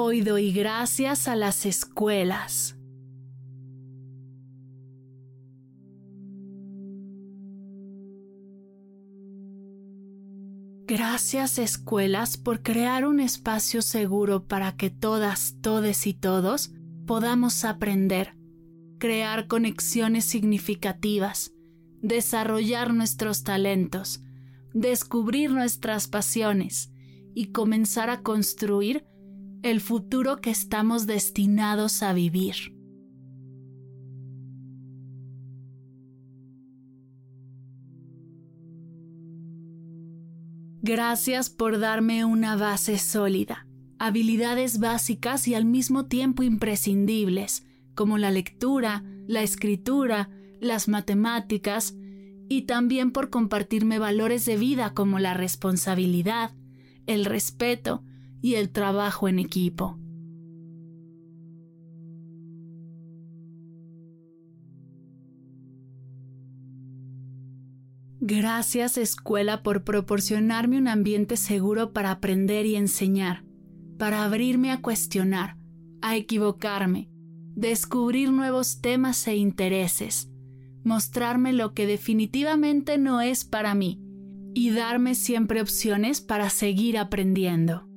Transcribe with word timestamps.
Hoy 0.00 0.20
doy 0.20 0.52
gracias 0.52 1.26
a 1.26 1.34
las 1.34 1.66
escuelas. 1.66 2.78
Gracias 10.86 11.58
escuelas 11.58 12.36
por 12.36 12.62
crear 12.62 13.06
un 13.06 13.18
espacio 13.18 13.82
seguro 13.82 14.46
para 14.46 14.76
que 14.76 14.88
todas, 14.88 15.56
todes 15.62 16.06
y 16.06 16.14
todos 16.14 16.70
podamos 17.04 17.64
aprender, 17.64 18.36
crear 18.98 19.48
conexiones 19.48 20.26
significativas, 20.26 21.54
desarrollar 22.02 22.94
nuestros 22.94 23.42
talentos, 23.42 24.22
descubrir 24.72 25.50
nuestras 25.50 26.06
pasiones 26.06 26.92
y 27.34 27.46
comenzar 27.46 28.10
a 28.10 28.22
construir 28.22 29.04
el 29.70 29.80
futuro 29.80 30.40
que 30.40 30.50
estamos 30.50 31.06
destinados 31.06 32.02
a 32.02 32.12
vivir. 32.12 32.74
Gracias 40.80 41.50
por 41.50 41.78
darme 41.78 42.24
una 42.24 42.56
base 42.56 42.98
sólida, 42.98 43.66
habilidades 43.98 44.78
básicas 44.78 45.46
y 45.48 45.54
al 45.54 45.64
mismo 45.64 46.06
tiempo 46.06 46.42
imprescindibles, 46.42 47.66
como 47.94 48.16
la 48.16 48.30
lectura, 48.30 49.04
la 49.26 49.42
escritura, 49.42 50.30
las 50.60 50.88
matemáticas, 50.88 51.94
y 52.48 52.62
también 52.62 53.10
por 53.10 53.28
compartirme 53.28 53.98
valores 53.98 54.46
de 54.46 54.56
vida 54.56 54.94
como 54.94 55.18
la 55.18 55.34
responsabilidad, 55.34 56.54
el 57.06 57.26
respeto, 57.26 58.02
y 58.40 58.54
el 58.54 58.70
trabajo 58.70 59.28
en 59.28 59.38
equipo. 59.38 59.98
Gracias 68.20 68.98
escuela 68.98 69.62
por 69.62 69.84
proporcionarme 69.84 70.76
un 70.76 70.88
ambiente 70.88 71.36
seguro 71.36 71.92
para 71.92 72.10
aprender 72.10 72.66
y 72.66 72.74
enseñar, 72.74 73.44
para 73.96 74.24
abrirme 74.24 74.70
a 74.70 74.82
cuestionar, 74.82 75.56
a 76.02 76.16
equivocarme, 76.16 77.08
descubrir 77.54 78.30
nuevos 78.30 78.80
temas 78.80 79.26
e 79.28 79.36
intereses, 79.36 80.28
mostrarme 80.84 81.52
lo 81.52 81.72
que 81.72 81.86
definitivamente 81.86 82.98
no 82.98 83.20
es 83.20 83.44
para 83.44 83.74
mí 83.74 84.02
y 84.52 84.70
darme 84.70 85.14
siempre 85.14 85.62
opciones 85.62 86.20
para 86.20 86.50
seguir 86.50 86.98
aprendiendo. 86.98 87.87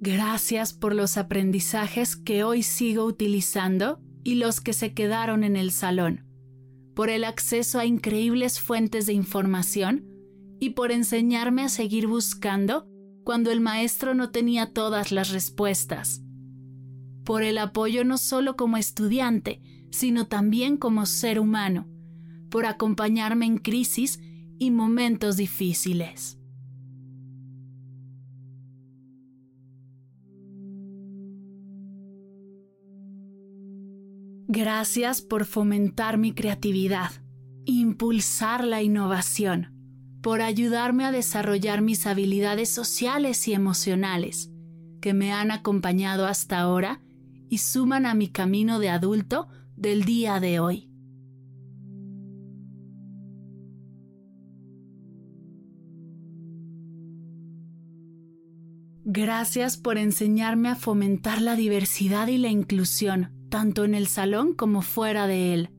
Gracias 0.00 0.74
por 0.74 0.94
los 0.94 1.16
aprendizajes 1.16 2.16
que 2.16 2.44
hoy 2.44 2.62
sigo 2.62 3.04
utilizando 3.04 4.00
y 4.22 4.34
los 4.34 4.60
que 4.60 4.74
se 4.74 4.92
quedaron 4.92 5.42
en 5.42 5.56
el 5.56 5.70
salón, 5.70 6.26
por 6.94 7.08
el 7.08 7.24
acceso 7.24 7.78
a 7.78 7.86
increíbles 7.86 8.60
fuentes 8.60 9.06
de 9.06 9.14
información 9.14 10.04
y 10.60 10.70
por 10.70 10.92
enseñarme 10.92 11.62
a 11.62 11.70
seguir 11.70 12.06
buscando 12.06 12.86
cuando 13.24 13.50
el 13.50 13.60
maestro 13.60 14.14
no 14.14 14.30
tenía 14.30 14.72
todas 14.72 15.12
las 15.12 15.30
respuestas, 15.30 16.22
por 17.24 17.42
el 17.42 17.56
apoyo 17.56 18.04
no 18.04 18.18
solo 18.18 18.54
como 18.54 18.76
estudiante, 18.76 19.60
sino 19.90 20.28
también 20.28 20.76
como 20.76 21.06
ser 21.06 21.40
humano, 21.40 21.88
por 22.50 22.66
acompañarme 22.66 23.46
en 23.46 23.58
crisis 23.58 24.20
y 24.58 24.70
momentos 24.70 25.36
difíciles. 25.36 26.38
Gracias 34.48 35.22
por 35.22 35.44
fomentar 35.44 36.18
mi 36.18 36.32
creatividad, 36.32 37.10
impulsar 37.64 38.62
la 38.62 38.80
innovación, 38.80 39.74
por 40.22 40.40
ayudarme 40.40 41.04
a 41.04 41.10
desarrollar 41.10 41.82
mis 41.82 42.06
habilidades 42.06 42.70
sociales 42.70 43.48
y 43.48 43.54
emocionales, 43.54 44.52
que 45.00 45.14
me 45.14 45.32
han 45.32 45.50
acompañado 45.50 46.26
hasta 46.26 46.60
ahora 46.60 47.02
y 47.48 47.58
suman 47.58 48.06
a 48.06 48.14
mi 48.14 48.28
camino 48.28 48.78
de 48.78 48.88
adulto 48.88 49.48
del 49.74 50.04
día 50.04 50.38
de 50.38 50.60
hoy. 50.60 50.92
Gracias 59.04 59.76
por 59.76 59.98
enseñarme 59.98 60.68
a 60.68 60.76
fomentar 60.76 61.42
la 61.42 61.56
diversidad 61.56 62.28
y 62.28 62.38
la 62.38 62.48
inclusión 62.48 63.35
tanto 63.48 63.84
en 63.84 63.94
el 63.94 64.06
salón 64.06 64.54
como 64.54 64.82
fuera 64.82 65.26
de 65.26 65.54
él, 65.54 65.70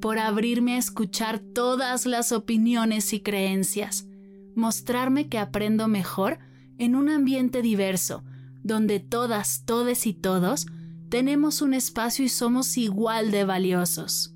por 0.00 0.18
abrirme 0.18 0.74
a 0.74 0.78
escuchar 0.78 1.38
todas 1.38 2.06
las 2.06 2.32
opiniones 2.32 3.12
y 3.12 3.20
creencias, 3.20 4.06
mostrarme 4.54 5.28
que 5.28 5.38
aprendo 5.38 5.88
mejor 5.88 6.38
en 6.78 6.94
un 6.96 7.08
ambiente 7.08 7.62
diverso, 7.62 8.24
donde 8.62 9.00
todas, 9.00 9.64
todes 9.64 10.06
y 10.06 10.14
todos 10.14 10.66
tenemos 11.08 11.62
un 11.62 11.74
espacio 11.74 12.24
y 12.24 12.28
somos 12.28 12.76
igual 12.76 13.30
de 13.30 13.44
valiosos. 13.44 14.34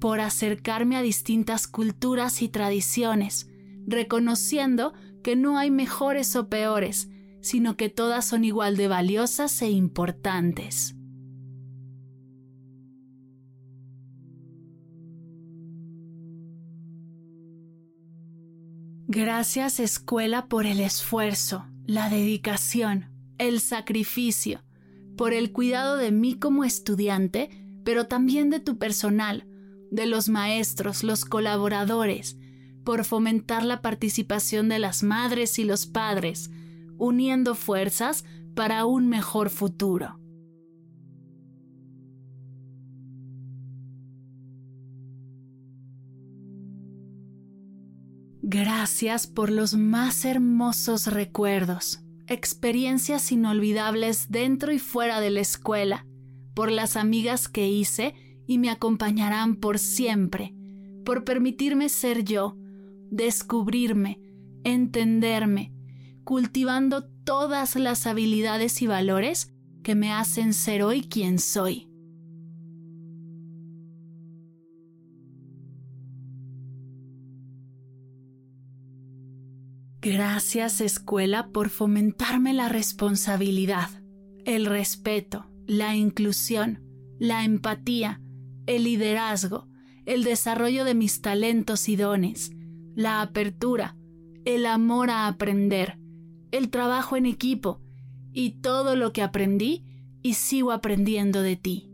Por 0.00 0.20
acercarme 0.20 0.96
a 0.96 1.02
distintas 1.02 1.66
culturas 1.66 2.40
y 2.40 2.48
tradiciones, 2.48 3.48
reconociendo 3.86 4.94
que 5.22 5.36
no 5.36 5.58
hay 5.58 5.70
mejores 5.70 6.34
o 6.36 6.48
peores, 6.48 7.10
sino 7.40 7.76
que 7.76 7.88
todas 7.88 8.24
son 8.24 8.44
igual 8.44 8.76
de 8.76 8.88
valiosas 8.88 9.60
e 9.62 9.70
importantes. 9.70 10.94
Gracias 19.12 19.80
escuela 19.80 20.46
por 20.46 20.66
el 20.66 20.78
esfuerzo, 20.78 21.66
la 21.84 22.08
dedicación, 22.08 23.10
el 23.38 23.60
sacrificio, 23.60 24.62
por 25.16 25.32
el 25.32 25.50
cuidado 25.50 25.96
de 25.96 26.12
mí 26.12 26.34
como 26.38 26.62
estudiante, 26.62 27.50
pero 27.84 28.06
también 28.06 28.50
de 28.50 28.60
tu 28.60 28.78
personal, 28.78 29.48
de 29.90 30.06
los 30.06 30.28
maestros, 30.28 31.02
los 31.02 31.24
colaboradores, 31.24 32.38
por 32.84 33.04
fomentar 33.04 33.64
la 33.64 33.82
participación 33.82 34.68
de 34.68 34.78
las 34.78 35.02
madres 35.02 35.58
y 35.58 35.64
los 35.64 35.86
padres, 35.86 36.50
uniendo 37.00 37.54
fuerzas 37.54 38.24
para 38.54 38.84
un 38.84 39.08
mejor 39.08 39.50
futuro. 39.50 40.20
Gracias 48.42 49.26
por 49.26 49.50
los 49.50 49.74
más 49.74 50.24
hermosos 50.24 51.06
recuerdos, 51.06 52.00
experiencias 52.26 53.32
inolvidables 53.32 54.26
dentro 54.28 54.72
y 54.72 54.78
fuera 54.78 55.20
de 55.20 55.30
la 55.30 55.40
escuela, 55.40 56.06
por 56.54 56.70
las 56.70 56.96
amigas 56.96 57.48
que 57.48 57.68
hice 57.68 58.14
y 58.46 58.58
me 58.58 58.70
acompañarán 58.70 59.56
por 59.56 59.78
siempre, 59.78 60.54
por 61.04 61.24
permitirme 61.24 61.88
ser 61.88 62.24
yo, 62.24 62.56
descubrirme, 63.10 64.20
entenderme, 64.64 65.72
cultivando 66.24 67.04
todas 67.24 67.76
las 67.76 68.06
habilidades 68.06 68.82
y 68.82 68.86
valores 68.86 69.52
que 69.82 69.94
me 69.94 70.12
hacen 70.12 70.54
ser 70.54 70.82
hoy 70.82 71.02
quien 71.02 71.38
soy. 71.38 71.90
Gracias 80.02 80.80
escuela 80.80 81.50
por 81.52 81.68
fomentarme 81.68 82.54
la 82.54 82.70
responsabilidad, 82.70 83.90
el 84.46 84.64
respeto, 84.64 85.50
la 85.66 85.94
inclusión, 85.94 86.82
la 87.18 87.44
empatía, 87.44 88.22
el 88.66 88.84
liderazgo, 88.84 89.68
el 90.06 90.24
desarrollo 90.24 90.86
de 90.86 90.94
mis 90.94 91.20
talentos 91.20 91.86
y 91.90 91.96
dones, 91.96 92.50
la 92.94 93.20
apertura, 93.20 93.94
el 94.46 94.64
amor 94.64 95.10
a 95.10 95.26
aprender, 95.26 95.99
el 96.52 96.70
trabajo 96.70 97.16
en 97.16 97.26
equipo 97.26 97.80
y 98.32 98.60
todo 98.60 98.96
lo 98.96 99.12
que 99.12 99.22
aprendí 99.22 99.84
y 100.22 100.34
sigo 100.34 100.72
aprendiendo 100.72 101.42
de 101.42 101.56
ti. 101.56 101.86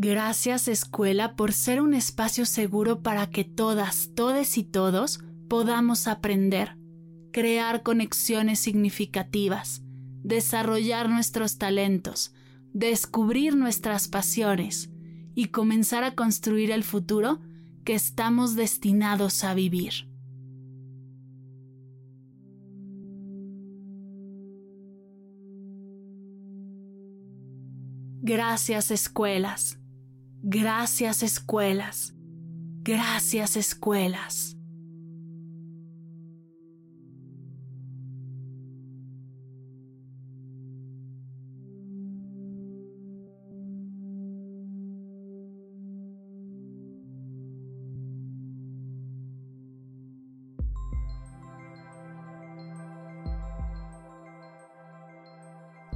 Gracias 0.00 0.68
escuela 0.68 1.34
por 1.34 1.52
ser 1.52 1.80
un 1.80 1.92
espacio 1.92 2.46
seguro 2.46 3.02
para 3.02 3.30
que 3.30 3.42
todas, 3.42 4.10
todes 4.14 4.56
y 4.56 4.62
todos 4.62 5.18
podamos 5.48 6.06
aprender, 6.06 6.76
crear 7.32 7.82
conexiones 7.82 8.60
significativas, 8.60 9.82
desarrollar 10.22 11.10
nuestros 11.10 11.58
talentos, 11.58 12.32
descubrir 12.72 13.56
nuestras 13.56 14.06
pasiones 14.06 14.88
y 15.38 15.50
comenzar 15.50 16.02
a 16.02 16.16
construir 16.16 16.72
el 16.72 16.82
futuro 16.82 17.40
que 17.84 17.94
estamos 17.94 18.56
destinados 18.56 19.44
a 19.44 19.54
vivir. 19.54 20.10
Gracias 28.20 28.90
escuelas 28.90 29.78
Gracias 30.42 31.22
escuelas. 31.22 32.14
Gracias 32.82 33.56
escuelas. 33.56 34.57